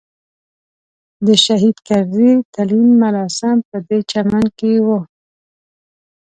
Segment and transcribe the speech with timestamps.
[1.25, 4.99] د شهید کرزي تلین مراسم پدې چمن کې وو.